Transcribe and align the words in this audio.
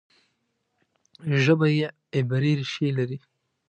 ژبه 1.43 1.67
یې 1.77 1.87
عبري 2.17 2.51
ریښې 2.59 2.87
لري. 2.97 3.17